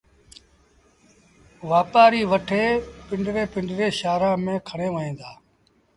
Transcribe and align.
وآپآريٚ 1.69 2.29
وٺي 2.31 2.65
پنڊري 3.07 3.43
پنڊري 3.53 3.87
شآهرآݩ 3.99 4.41
ميݩ 4.43 4.63
کڻي 4.67 4.87
وهيݩ 4.93 5.17
دآ 5.19 5.31